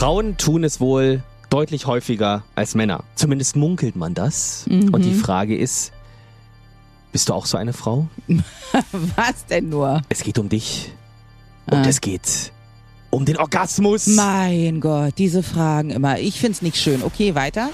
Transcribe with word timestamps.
Frauen 0.00 0.38
tun 0.38 0.64
es 0.64 0.80
wohl 0.80 1.22
deutlich 1.50 1.84
häufiger 1.84 2.42
als 2.54 2.74
Männer. 2.74 3.04
Zumindest 3.16 3.54
munkelt 3.54 3.96
man 3.96 4.14
das. 4.14 4.64
Und 4.66 5.04
die 5.04 5.12
Frage 5.12 5.54
ist, 5.58 5.92
bist 7.12 7.28
du 7.28 7.34
auch 7.34 7.44
so 7.44 7.58
eine 7.58 7.74
Frau? 7.74 8.08
Was 9.16 9.44
denn 9.50 9.68
nur? 9.68 10.00
Es 10.08 10.22
geht 10.22 10.38
um 10.38 10.48
dich. 10.48 10.90
Und 11.70 11.84
Ah. 11.84 11.84
es 11.86 12.00
geht 12.00 12.50
um 13.10 13.26
den 13.26 13.36
Orgasmus. 13.36 14.06
Mein 14.06 14.80
Gott, 14.80 15.18
diese 15.18 15.42
Fragen 15.42 15.90
immer. 15.90 16.18
Ich 16.18 16.40
find's 16.40 16.62
nicht 16.62 16.78
schön. 16.78 17.02
Okay, 17.02 17.34
weiter. 17.34 17.68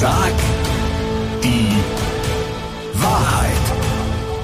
Sag 0.00 0.32
die 1.44 1.68
Wahrheit. 3.00 3.52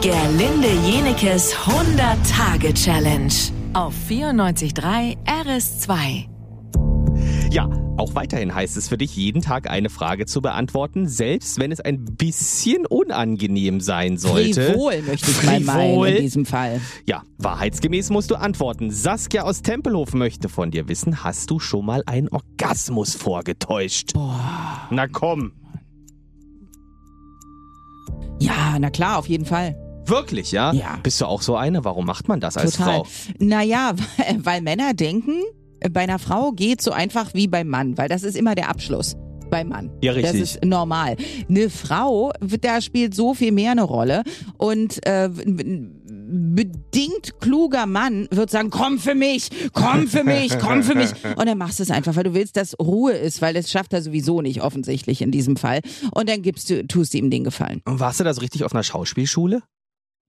Gerlinde 0.00 0.70
Jenekes 0.88 1.54
100-Tage-Challenge 1.54 3.34
auf 3.74 3.92
94.3 4.08 5.18
RS2. 5.26 6.31
Ja, 7.52 7.68
auch 7.98 8.14
weiterhin 8.14 8.54
heißt 8.54 8.78
es 8.78 8.88
für 8.88 8.96
dich, 8.96 9.14
jeden 9.14 9.42
Tag 9.42 9.68
eine 9.68 9.90
Frage 9.90 10.24
zu 10.24 10.40
beantworten, 10.40 11.06
selbst 11.06 11.60
wenn 11.60 11.70
es 11.70 11.80
ein 11.80 12.02
bisschen 12.02 12.86
unangenehm 12.86 13.82
sein 13.82 14.16
sollte. 14.16 14.72
Frivol 14.72 15.02
möchte 15.02 15.30
ich 15.30 15.42
mal 15.42 15.60
meinen 15.60 15.90
Frivol. 15.90 16.08
in 16.08 16.22
diesem 16.22 16.46
Fall. 16.46 16.80
Ja, 17.06 17.24
wahrheitsgemäß 17.36 18.08
musst 18.08 18.30
du 18.30 18.36
antworten. 18.36 18.90
Saskia 18.90 19.42
aus 19.42 19.60
Tempelhof 19.60 20.14
möchte 20.14 20.48
von 20.48 20.70
dir 20.70 20.88
wissen, 20.88 21.24
hast 21.24 21.50
du 21.50 21.60
schon 21.60 21.84
mal 21.84 22.02
einen 22.06 22.30
Orgasmus 22.30 23.16
vorgetäuscht? 23.16 24.14
Boah. 24.14 24.88
Na 24.90 25.06
komm. 25.06 25.52
Ja, 28.40 28.78
na 28.80 28.88
klar, 28.88 29.18
auf 29.18 29.28
jeden 29.28 29.44
Fall. 29.44 29.76
Wirklich, 30.06 30.52
ja? 30.52 30.72
Ja. 30.72 30.98
Bist 31.02 31.20
du 31.20 31.26
auch 31.26 31.42
so 31.42 31.54
eine? 31.54 31.84
Warum 31.84 32.06
macht 32.06 32.28
man 32.28 32.40
das 32.40 32.56
als 32.56 32.78
Total. 32.78 33.04
Frau? 33.04 33.06
Naja, 33.40 33.92
weil, 34.16 34.38
weil 34.46 34.62
Männer 34.62 34.94
denken, 34.94 35.42
bei 35.90 36.00
einer 36.00 36.18
Frau 36.18 36.52
geht 36.52 36.82
so 36.82 36.92
einfach 36.92 37.34
wie 37.34 37.48
beim 37.48 37.68
Mann, 37.68 37.98
weil 37.98 38.08
das 38.08 38.22
ist 38.22 38.36
immer 38.36 38.54
der 38.54 38.68
Abschluss. 38.68 39.16
Beim 39.50 39.68
Mann. 39.68 39.90
Ja, 40.00 40.12
richtig. 40.12 40.32
Das 40.32 40.40
ist 40.40 40.64
normal. 40.64 41.16
Eine 41.46 41.68
Frau, 41.68 42.32
da 42.40 42.80
spielt 42.80 43.14
so 43.14 43.34
viel 43.34 43.52
mehr 43.52 43.72
eine 43.72 43.82
Rolle. 43.82 44.22
Und 44.56 45.06
äh, 45.06 45.26
ein 45.26 46.02
bedingt 46.54 47.38
kluger 47.40 47.84
Mann 47.84 48.28
wird 48.30 48.50
sagen, 48.50 48.70
komm 48.70 48.98
für 48.98 49.14
mich, 49.14 49.50
komm 49.74 50.08
für 50.08 50.24
mich, 50.24 50.58
komm 50.58 50.82
für 50.82 50.94
mich. 50.94 51.10
Und 51.36 51.46
dann 51.46 51.58
machst 51.58 51.78
du 51.78 51.82
es 51.82 51.90
einfach, 51.90 52.16
weil 52.16 52.24
du 52.24 52.34
willst, 52.34 52.56
dass 52.56 52.74
Ruhe 52.78 53.12
ist, 53.12 53.42
weil 53.42 53.52
das 53.52 53.70
schafft 53.70 53.92
er 53.92 54.00
sowieso 54.00 54.40
nicht 54.40 54.62
offensichtlich 54.62 55.20
in 55.20 55.30
diesem 55.30 55.56
Fall. 55.56 55.80
Und 56.12 56.30
dann 56.30 56.40
gibst 56.40 56.70
du, 56.70 56.86
tust 56.86 57.12
du 57.12 57.18
ihm 57.18 57.30
den 57.30 57.44
Gefallen. 57.44 57.82
Und 57.84 58.00
warst 58.00 58.20
du 58.20 58.24
da 58.24 58.32
so 58.32 58.40
richtig 58.40 58.64
auf 58.64 58.72
einer 58.72 58.82
Schauspielschule? 58.82 59.62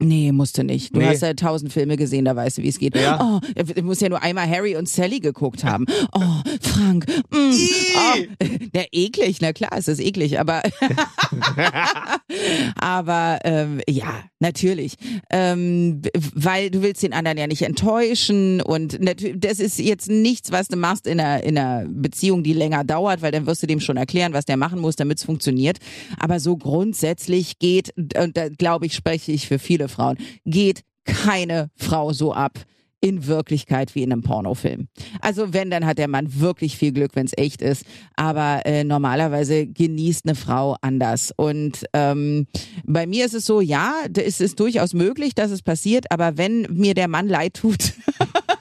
Nee, 0.00 0.32
musste 0.32 0.64
nicht. 0.64 0.94
Du 0.94 0.98
Nee. 0.98 1.06
hast 1.06 1.22
ja 1.22 1.32
tausend 1.34 1.72
Filme 1.72 1.96
gesehen, 1.96 2.24
da 2.24 2.34
weißt 2.34 2.58
du, 2.58 2.62
wie 2.62 2.68
es 2.68 2.78
geht. 2.80 2.96
Ja. 2.96 3.20
Oh, 3.22 3.62
du 3.74 3.82
musst 3.82 4.00
ja 4.02 4.08
nur 4.08 4.20
einmal 4.20 4.48
Harry 4.50 4.74
und 4.76 4.88
Sally 4.88 5.20
geguckt 5.20 5.64
haben. 5.64 5.86
Oh, 6.14 6.20
Frank. 6.60 7.06
Mm, 7.30 7.52
oh. 7.54 8.44
Na, 8.74 8.82
eklig, 8.92 9.40
na 9.40 9.52
klar, 9.52 9.70
es 9.76 9.88
ist 9.88 10.00
eklig, 10.00 10.38
aber 10.40 10.62
aber 12.76 13.38
ähm, 13.44 13.80
ja, 13.88 14.22
natürlich. 14.40 14.94
Ähm, 15.30 16.02
weil 16.34 16.70
du 16.70 16.82
willst 16.82 17.02
den 17.02 17.12
anderen 17.12 17.38
ja 17.38 17.46
nicht 17.46 17.62
enttäuschen 17.62 18.60
und 18.60 18.98
das 19.36 19.60
ist 19.60 19.78
jetzt 19.78 20.08
nichts, 20.10 20.52
was 20.52 20.68
du 20.68 20.76
machst 20.76 21.06
in 21.06 21.20
einer, 21.20 21.42
in 21.44 21.56
einer 21.56 21.86
Beziehung, 21.88 22.42
die 22.42 22.52
länger 22.52 22.84
dauert, 22.84 23.22
weil 23.22 23.32
dann 23.32 23.46
wirst 23.46 23.62
du 23.62 23.66
dem 23.66 23.80
schon 23.80 23.96
erklären, 23.96 24.32
was 24.32 24.44
der 24.44 24.56
machen 24.56 24.80
muss, 24.80 24.96
damit 24.96 25.18
es 25.18 25.24
funktioniert. 25.24 25.78
Aber 26.18 26.40
so 26.40 26.56
grundsätzlich 26.56 27.58
geht, 27.58 27.92
und 27.96 28.36
da 28.36 28.48
glaube 28.48 28.86
ich, 28.86 28.94
spreche 28.94 29.32
ich 29.32 29.46
für 29.48 29.58
viele 29.58 29.81
Frauen, 29.88 30.18
geht 30.44 30.82
keine 31.04 31.70
Frau 31.76 32.12
so 32.12 32.32
ab 32.32 32.58
in 33.02 33.26
Wirklichkeit 33.26 33.96
wie 33.96 34.04
in 34.04 34.12
einem 34.12 34.22
Pornofilm. 34.22 34.86
Also 35.20 35.52
wenn, 35.52 35.70
dann 35.70 35.84
hat 35.84 35.98
der 35.98 36.06
Mann 36.06 36.40
wirklich 36.40 36.76
viel 36.76 36.92
Glück, 36.92 37.10
wenn 37.14 37.26
es 37.26 37.32
echt 37.36 37.60
ist. 37.60 37.84
Aber 38.14 38.64
äh, 38.64 38.84
normalerweise 38.84 39.66
genießt 39.66 40.24
eine 40.24 40.36
Frau 40.36 40.76
anders. 40.80 41.32
Und 41.36 41.84
ähm, 41.94 42.46
bei 42.84 43.08
mir 43.08 43.26
ist 43.26 43.34
es 43.34 43.44
so, 43.44 43.60
ja, 43.60 43.92
da 44.08 44.22
ist 44.22 44.40
es 44.40 44.54
durchaus 44.54 44.94
möglich, 44.94 45.34
dass 45.34 45.50
es 45.50 45.62
passiert, 45.62 46.12
aber 46.12 46.38
wenn 46.38 46.62
mir 46.70 46.94
der 46.94 47.08
Mann 47.08 47.28
leid 47.28 47.54
tut, 47.54 47.92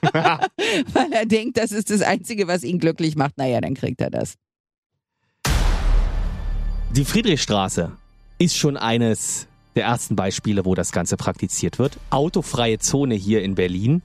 weil 0.11 1.13
er 1.13 1.27
denkt, 1.27 1.57
das 1.57 1.71
ist 1.71 1.91
das 1.91 2.01
Einzige, 2.01 2.47
was 2.47 2.63
ihn 2.63 2.79
glücklich 2.79 3.15
macht, 3.15 3.37
naja, 3.37 3.61
dann 3.61 3.75
kriegt 3.75 4.01
er 4.01 4.09
das. 4.09 4.37
Die 6.95 7.05
Friedrichstraße 7.05 7.91
ist 8.39 8.57
schon 8.57 8.75
eines 8.75 9.47
der 9.75 9.85
ersten 9.85 10.15
Beispiele, 10.15 10.65
wo 10.65 10.75
das 10.75 10.91
Ganze 10.91 11.17
praktiziert 11.17 11.79
wird. 11.79 11.97
Autofreie 12.09 12.79
Zone 12.79 13.15
hier 13.15 13.41
in 13.41 13.55
Berlin. 13.55 14.01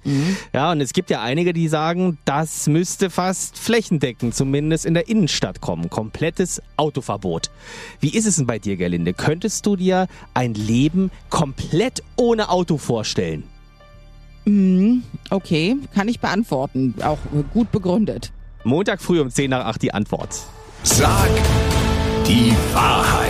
Ja, 0.53 0.73
und 0.73 0.81
es 0.81 0.93
gibt 0.93 1.11
ja 1.11 1.23
einige, 1.23 1.53
die 1.53 1.69
sagen, 1.69 2.19
das 2.25 2.69
müsste 2.69 3.11
fast 3.11 3.59
flächendeckend 3.59 4.35
zumindest 4.35 4.87
in 4.87 4.95
der 4.95 5.09
Innenstadt 5.09 5.61
kommen. 5.61 5.91
Komplettes 5.91 6.63
Autoverbot. 6.77 7.51
Wie 8.01 8.11
ist 8.11 8.27
es 8.27 8.37
denn 8.37 8.47
bei 8.47 8.59
dir, 8.59 8.77
Gerlinde? 8.77 9.13
Könntest 9.13 9.67
du 9.67 9.77
dir 9.77 10.07
ein 10.35 10.55
Leben 10.55 11.11
komplett 11.31 12.03
ohne 12.17 12.49
Auto 12.49 12.79
vorstellen? 12.79 13.45
Mhm, 14.45 15.03
okay, 15.31 15.77
kann 15.95 16.07
ich 16.07 16.21
beantworten. 16.21 16.95
Auch 17.03 17.19
gut 17.53 17.73
begründet. 17.73 18.33
Montag 18.63 19.03
früh 19.03 19.21
um 19.21 19.31
10 19.31 19.51
nach 19.51 19.67
8 19.67 19.83
die 19.83 19.93
Antwort. 19.93 20.39
Sag 20.85 21.29
die 22.27 22.53
Wahrheit. 22.73 23.26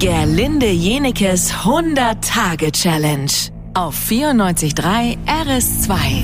Gerlinde 0.00 0.70
Jenekes 0.70 1.52
100-Tage-Challenge 1.52 3.32
auf 3.74 3.96
94.3 4.08 5.18
RS2. 5.26 6.22